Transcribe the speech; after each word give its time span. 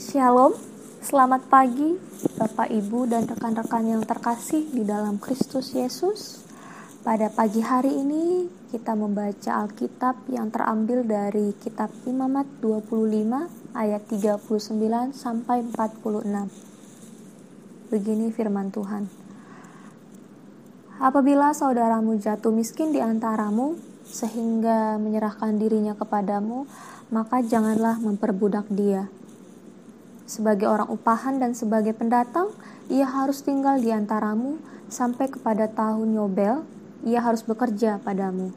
Shalom, 0.00 0.56
selamat 1.04 1.52
pagi 1.52 1.92
Bapak 2.40 2.72
Ibu 2.72 3.04
dan 3.04 3.28
rekan-rekan 3.28 3.84
yang 3.84 4.00
terkasih 4.00 4.64
di 4.72 4.80
dalam 4.80 5.20
Kristus 5.20 5.76
Yesus. 5.76 6.40
Pada 7.04 7.28
pagi 7.28 7.60
hari 7.60 8.00
ini 8.00 8.48
kita 8.72 8.96
membaca 8.96 9.60
Alkitab 9.60 10.24
yang 10.32 10.48
terambil 10.48 11.04
dari 11.04 11.52
kitab 11.60 11.92
Imamat 12.08 12.48
25 12.64 13.76
ayat 13.76 14.00
39 14.08 15.12
sampai 15.12 15.68
46. 15.68 17.92
Begini 17.92 18.32
firman 18.32 18.72
Tuhan. 18.72 19.04
Apabila 20.96 21.52
saudaramu 21.52 22.16
jatuh 22.16 22.56
miskin 22.56 22.96
di 22.96 23.04
antaramu 23.04 23.76
sehingga 24.08 24.96
menyerahkan 24.96 25.60
dirinya 25.60 25.92
kepadamu, 25.92 26.64
maka 27.12 27.44
janganlah 27.44 28.00
memperbudak 28.00 28.64
dia 28.72 29.19
sebagai 30.30 30.70
orang 30.70 30.86
upahan 30.86 31.42
dan 31.42 31.58
sebagai 31.58 31.90
pendatang, 31.90 32.54
ia 32.86 33.02
harus 33.02 33.42
tinggal 33.42 33.82
di 33.82 33.90
antaramu 33.90 34.62
sampai 34.86 35.26
kepada 35.26 35.66
tahun 35.66 36.14
Yobel, 36.14 36.62
ia 37.02 37.18
harus 37.18 37.42
bekerja 37.42 37.98
padamu. 37.98 38.54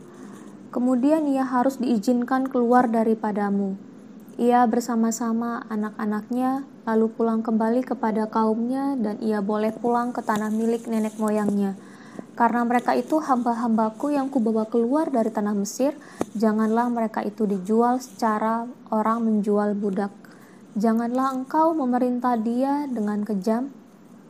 Kemudian 0.70 1.26
ia 1.26 1.41
harus 1.41 1.82
diizinkan 1.82 2.46
keluar 2.46 2.86
daripadamu. 2.86 3.73
Ia 4.38 4.66
bersama-sama 4.70 5.66
anak-anaknya 5.70 6.66
lalu 6.86 7.09
pulang 7.09 7.46
kembali 7.46 7.85
kepada 7.85 8.26
kaumnya 8.30 8.98
dan 8.98 9.21
ia 9.21 9.41
boleh 9.41 9.74
pulang 9.74 10.10
ke 10.10 10.21
tanah 10.26 10.49
milik 10.49 10.85
nenek 10.90 11.18
moyangnya. 11.21 11.77
Karena 12.34 12.66
mereka 12.66 12.98
itu 12.98 13.21
hamba-hambaku 13.21 14.13
yang 14.13 14.30
kubawa 14.34 14.66
keluar 14.66 15.13
dari 15.13 15.30
tanah 15.30 15.54
Mesir, 15.54 15.94
janganlah 16.34 16.90
mereka 16.90 17.21
itu 17.21 17.46
dijual 17.46 18.02
secara 18.02 18.66
orang 18.90 19.21
menjual 19.21 19.77
budak 19.77 20.24
Janganlah 20.73 21.38
engkau 21.38 21.77
memerintah 21.77 22.34
dia 22.34 22.90
dengan 22.90 23.22
kejam, 23.22 23.70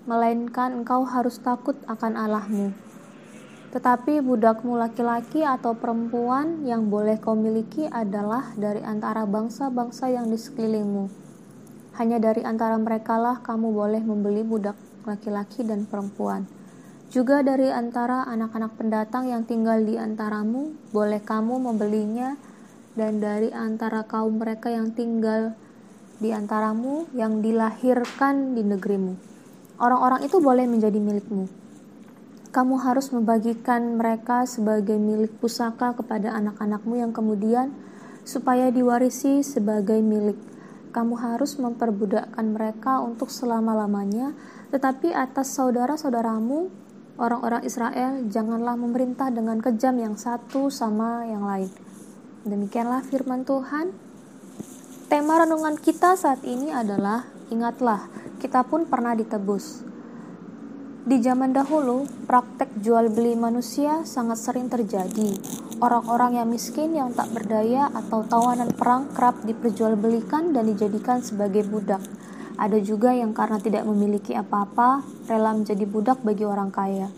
melainkan 0.04 0.84
engkau 0.84 1.08
harus 1.08 1.40
takut 1.40 1.80
akan 1.88 2.20
Allahmu. 2.20 2.76
Tetapi 3.72 4.20
budakmu 4.20 4.76
laki-laki 4.76 5.48
atau 5.48 5.72
perempuan 5.72 6.68
yang 6.68 6.92
boleh 6.92 7.16
kau 7.24 7.32
miliki 7.32 7.88
adalah 7.88 8.52
dari 8.60 8.84
antara 8.84 9.24
bangsa-bangsa 9.24 10.12
yang 10.12 10.28
di 10.28 10.36
sekelilingmu. 10.36 11.08
Hanya 11.96 12.20
dari 12.20 12.44
antara 12.44 12.76
merekalah 12.76 13.40
kamu 13.40 13.72
boleh 13.72 14.04
membeli 14.04 14.44
budak 14.44 14.76
laki-laki 15.08 15.64
dan 15.64 15.88
perempuan. 15.88 16.44
Juga 17.08 17.40
dari 17.40 17.72
antara 17.72 18.28
anak-anak 18.28 18.76
pendatang 18.76 19.32
yang 19.32 19.48
tinggal 19.48 19.80
di 19.80 19.96
antaramu, 19.96 20.76
boleh 20.92 21.24
kamu 21.24 21.72
membelinya, 21.72 22.36
dan 23.00 23.24
dari 23.24 23.48
antara 23.56 24.04
kaum 24.04 24.44
mereka 24.44 24.68
yang 24.68 24.92
tinggal 24.92 25.56
di 26.18 26.30
antaramu 26.34 27.10
yang 27.18 27.42
dilahirkan 27.42 28.54
di 28.54 28.62
negerimu. 28.62 29.14
Orang-orang 29.82 30.26
itu 30.26 30.38
boleh 30.38 30.70
menjadi 30.70 30.98
milikmu. 31.02 31.50
Kamu 32.54 32.78
harus 32.86 33.10
membagikan 33.10 33.98
mereka 33.98 34.46
sebagai 34.46 34.94
milik 35.02 35.34
pusaka 35.42 35.98
kepada 35.98 36.38
anak-anakmu 36.38 37.02
yang 37.02 37.10
kemudian 37.10 37.74
supaya 38.22 38.70
diwarisi 38.70 39.42
sebagai 39.42 39.98
milik. 40.00 40.38
Kamu 40.94 41.18
harus 41.18 41.58
memperbudakkan 41.58 42.46
mereka 42.54 43.02
untuk 43.02 43.34
selama-lamanya, 43.34 44.38
tetapi 44.70 45.10
atas 45.10 45.58
saudara-saudaramu, 45.58 46.70
orang-orang 47.18 47.66
Israel, 47.66 48.22
janganlah 48.30 48.78
memerintah 48.78 49.34
dengan 49.34 49.58
kejam 49.58 49.98
yang 49.98 50.14
satu 50.14 50.70
sama 50.70 51.26
yang 51.26 51.50
lain. 51.50 51.74
Demikianlah 52.46 53.02
firman 53.08 53.42
Tuhan. 53.42 54.03
Tema 55.14 55.46
renungan 55.46 55.78
kita 55.78 56.18
saat 56.18 56.42
ini 56.42 56.74
adalah 56.74 57.30
ingatlah, 57.54 58.10
kita 58.42 58.66
pun 58.66 58.90
pernah 58.90 59.14
ditebus. 59.14 59.86
Di 61.06 61.22
zaman 61.22 61.54
dahulu, 61.54 62.10
praktek 62.26 62.82
jual 62.82 63.14
beli 63.14 63.38
manusia 63.38 64.02
sangat 64.10 64.42
sering 64.42 64.74
terjadi. 64.74 65.38
Orang-orang 65.78 66.42
yang 66.42 66.50
miskin 66.50 66.98
yang 66.98 67.14
tak 67.14 67.30
berdaya 67.30 67.94
atau 67.94 68.26
tawanan 68.26 68.74
perang 68.74 69.06
kerap 69.14 69.38
diperjualbelikan 69.46 70.50
dan 70.50 70.66
dijadikan 70.66 71.22
sebagai 71.22 71.62
budak. 71.70 72.02
Ada 72.58 72.82
juga 72.82 73.14
yang 73.14 73.38
karena 73.38 73.62
tidak 73.62 73.86
memiliki 73.86 74.34
apa-apa, 74.34 75.06
rela 75.30 75.54
menjadi 75.54 75.86
budak 75.86 76.26
bagi 76.26 76.42
orang 76.42 76.74
kaya. 76.74 77.14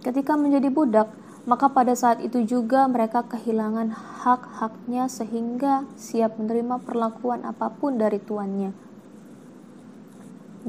Ketika 0.00 0.32
menjadi 0.32 0.72
budak, 0.72 1.12
maka 1.48 1.72
pada 1.72 1.96
saat 1.96 2.20
itu 2.20 2.44
juga 2.44 2.84
mereka 2.84 3.24
kehilangan 3.24 3.88
hak-haknya 4.20 5.08
sehingga 5.08 5.88
siap 5.96 6.36
menerima 6.36 6.76
perlakuan 6.84 7.48
apa 7.48 7.72
pun 7.72 7.96
dari 7.96 8.20
tuannya. 8.20 8.76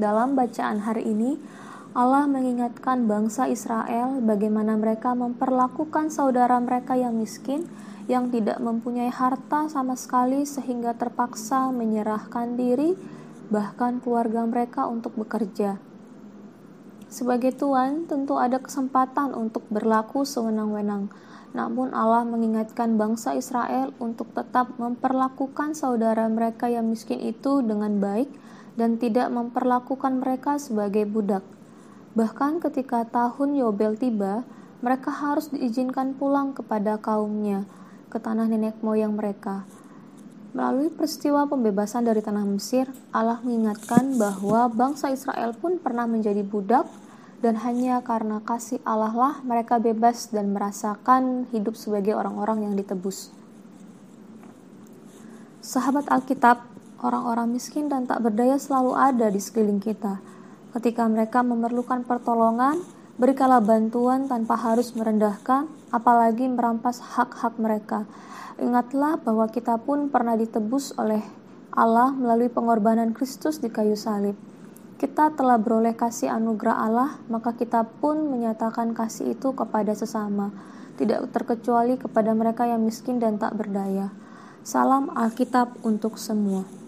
Dalam 0.00 0.32
bacaan 0.32 0.80
hari 0.80 1.04
ini, 1.04 1.36
Allah 1.92 2.24
mengingatkan 2.24 3.04
bangsa 3.04 3.44
Israel 3.52 4.24
bagaimana 4.24 4.80
mereka 4.80 5.12
memperlakukan 5.12 6.08
saudara 6.08 6.56
mereka 6.56 6.96
yang 6.96 7.12
miskin, 7.20 7.68
yang 8.08 8.32
tidak 8.32 8.56
mempunyai 8.56 9.12
harta 9.12 9.68
sama 9.68 10.00
sekali 10.00 10.48
sehingga 10.48 10.96
terpaksa 10.96 11.68
menyerahkan 11.76 12.56
diri, 12.56 12.96
bahkan 13.52 14.00
keluarga 14.00 14.48
mereka 14.48 14.88
untuk 14.88 15.12
bekerja. 15.12 15.89
Sebagai 17.10 17.50
Tuhan, 17.58 18.06
tentu 18.06 18.38
ada 18.38 18.62
kesempatan 18.62 19.34
untuk 19.34 19.66
berlaku 19.66 20.22
sewenang-wenang. 20.22 21.10
Namun 21.50 21.90
Allah 21.90 22.22
mengingatkan 22.22 22.94
bangsa 22.94 23.34
Israel 23.34 23.90
untuk 23.98 24.30
tetap 24.30 24.78
memperlakukan 24.78 25.74
saudara 25.74 26.30
mereka 26.30 26.70
yang 26.70 26.86
miskin 26.86 27.18
itu 27.18 27.66
dengan 27.66 27.98
baik 27.98 28.30
dan 28.78 29.02
tidak 29.02 29.26
memperlakukan 29.34 30.22
mereka 30.22 30.62
sebagai 30.62 31.02
budak. 31.10 31.42
Bahkan 32.14 32.62
ketika 32.62 33.02
tahun 33.10 33.58
Yobel 33.58 33.98
tiba, 33.98 34.46
mereka 34.78 35.10
harus 35.10 35.50
diizinkan 35.50 36.14
pulang 36.14 36.54
kepada 36.54 36.94
kaumnya, 37.02 37.66
ke 38.06 38.22
tanah 38.22 38.46
nenek 38.46 38.78
moyang 38.86 39.18
mereka. 39.18 39.66
Melalui 40.50 40.90
peristiwa 40.90 41.46
pembebasan 41.46 42.02
dari 42.02 42.18
tanah 42.18 42.42
Mesir, 42.42 42.90
Allah 43.14 43.38
mengingatkan 43.46 44.18
bahwa 44.18 44.66
bangsa 44.66 45.14
Israel 45.14 45.54
pun 45.54 45.78
pernah 45.78 46.10
menjadi 46.10 46.42
budak 46.42 46.90
dan 47.38 47.54
hanya 47.62 48.02
karena 48.02 48.42
kasih 48.42 48.82
Allah 48.82 49.14
lah 49.14 49.34
mereka 49.46 49.78
bebas 49.78 50.26
dan 50.34 50.50
merasakan 50.50 51.46
hidup 51.54 51.78
sebagai 51.78 52.18
orang-orang 52.18 52.66
yang 52.66 52.74
ditebus. 52.74 53.30
Sahabat 55.62 56.10
Alkitab, 56.10 56.66
orang-orang 56.98 57.46
miskin 57.54 57.86
dan 57.86 58.10
tak 58.10 58.18
berdaya 58.18 58.58
selalu 58.58 58.98
ada 58.98 59.30
di 59.30 59.38
sekeliling 59.38 59.78
kita. 59.78 60.18
Ketika 60.74 61.06
mereka 61.06 61.46
memerlukan 61.46 62.02
pertolongan, 62.02 62.82
berikanlah 63.20 63.60
bantuan 63.60 64.24
tanpa 64.26 64.56
harus 64.56 64.96
merendahkan, 64.96 65.68
apalagi 65.92 66.48
merampas 66.48 67.04
hak-hak 67.04 67.60
mereka 67.60 68.08
Ingatlah 68.60 69.16
bahwa 69.16 69.48
kita 69.48 69.80
pun 69.80 70.12
pernah 70.12 70.36
ditebus 70.36 70.92
oleh 71.00 71.24
Allah 71.72 72.12
melalui 72.12 72.52
pengorbanan 72.52 73.16
Kristus 73.16 73.56
di 73.56 73.72
kayu 73.72 73.96
salib. 73.96 74.36
Kita 75.00 75.32
telah 75.32 75.56
beroleh 75.56 75.96
kasih 75.96 76.28
anugerah 76.28 76.76
Allah, 76.76 77.16
maka 77.32 77.56
kita 77.56 77.88
pun 77.88 78.28
menyatakan 78.28 78.92
kasih 78.92 79.32
itu 79.32 79.56
kepada 79.56 79.96
sesama, 79.96 80.52
tidak 81.00 81.32
terkecuali 81.32 81.96
kepada 81.96 82.36
mereka 82.36 82.68
yang 82.68 82.84
miskin 82.84 83.16
dan 83.16 83.40
tak 83.40 83.56
berdaya. 83.56 84.12
Salam 84.60 85.08
Alkitab 85.16 85.80
untuk 85.80 86.20
semua. 86.20 86.79